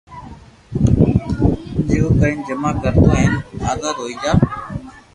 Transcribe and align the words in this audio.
جڪدو 1.89 2.07
ڪرين 2.19 2.37
جما 2.47 2.71
ڪراو 2.81 3.03
ھين 3.17 3.31
آزاد 3.71 3.95
ھوئي 4.01 4.15
جا 4.21 4.33